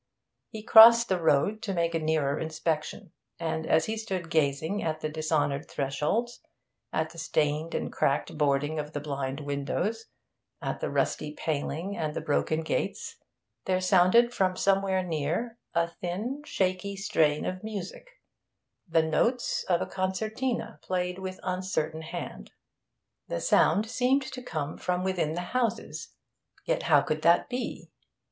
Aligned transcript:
He 0.49 0.63
crossed 0.63 1.09
the 1.09 1.21
road 1.21 1.61
to 1.61 1.75
make 1.75 1.93
a 1.93 1.99
nearer 1.99 2.39
inspection; 2.39 3.11
and 3.39 3.67
as 3.67 3.85
he 3.85 3.95
stood 3.95 4.31
gazing 4.31 4.81
at 4.81 5.01
the 5.01 5.09
dishonoured 5.09 5.69
thresholds, 5.69 6.41
at 6.91 7.11
the 7.11 7.19
stained 7.19 7.75
and 7.75 7.93
cracked 7.93 8.35
boarding 8.35 8.79
of 8.79 8.93
the 8.93 8.99
blind 8.99 9.41
windows, 9.41 10.07
at 10.59 10.79
the 10.79 10.89
rusty 10.89 11.33
paling 11.33 11.95
and 11.95 12.15
the 12.15 12.19
broken 12.21 12.61
gates, 12.61 13.17
there 13.65 13.79
sounded 13.79 14.33
from 14.33 14.55
somewhere 14.55 15.03
near 15.03 15.59
a 15.75 15.87
thin, 15.89 16.41
shaky 16.45 16.95
strain 16.95 17.45
of 17.45 17.63
music, 17.63 18.07
the 18.89 19.03
notes 19.03 19.63
of 19.69 19.81
a 19.83 19.85
concertina 19.85 20.79
played 20.81 21.19
with 21.19 21.39
uncertain 21.43 22.01
hand. 22.01 22.49
The 23.27 23.39
sound 23.39 23.87
seemed 23.87 24.23
to 24.23 24.41
come 24.41 24.79
from 24.79 25.03
within 25.03 25.33
the 25.33 25.41
houses, 25.53 26.15
yet 26.65 26.81
how 26.89 27.01
could 27.01 27.21
that 27.21 27.49
be? 27.49 27.91